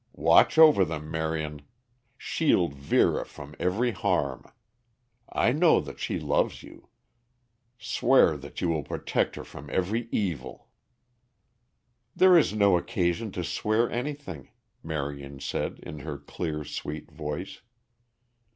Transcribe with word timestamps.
Watch 0.17 0.57
over 0.57 0.83
them, 0.83 1.11
Marion; 1.11 1.61
shield 2.17 2.73
Vera 2.73 3.23
from 3.23 3.55
every 3.59 3.91
harm. 3.91 4.45
I 5.31 5.51
know 5.51 5.79
that 5.79 5.99
she 5.99 6.19
loves 6.19 6.63
you. 6.63 6.89
Swear 7.77 8.35
that 8.35 8.61
you 8.61 8.69
will 8.69 8.81
protect 8.81 9.35
her 9.35 9.43
from 9.43 9.69
every 9.69 10.09
evil!" 10.11 10.69
"There 12.15 12.35
is 12.35 12.51
no 12.51 12.79
occasion 12.79 13.31
to 13.33 13.43
swear 13.43 13.91
anything," 13.91 14.49
Marion 14.81 15.39
said, 15.39 15.77
in 15.83 15.99
her 15.99 16.17
clear, 16.17 16.63
sweet 16.63 17.11
voice. 17.11 17.61